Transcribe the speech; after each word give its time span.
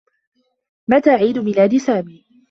متى 0.87 1.09
عيد 1.09 1.37
ميلاد 1.39 1.77
سامي؟ 1.77 2.25